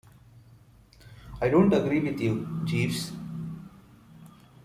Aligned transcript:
I 1.39 1.49
don't 1.49 1.71
agree 1.71 1.99
with 1.99 2.19
you, 2.19 2.61
Jeeves. 2.65 3.11